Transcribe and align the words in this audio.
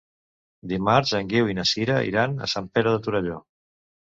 Dimarts 0.71 1.11
en 1.19 1.29
Guiu 1.33 1.51
i 1.51 1.57
na 1.59 1.67
Sira 1.73 1.99
iran 2.09 2.35
a 2.47 2.51
Sant 2.55 2.71
Pere 2.79 2.97
de 2.97 3.05
Torelló. 3.09 3.39